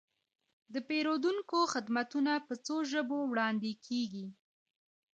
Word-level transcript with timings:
د 0.73 0.75
پیرودونکو 0.87 1.59
خدمتونه 1.73 2.31
په 2.47 2.53
څو 2.65 2.75
ژبو 2.91 3.19
وړاندې 3.31 3.71
کیږي. 3.85 4.25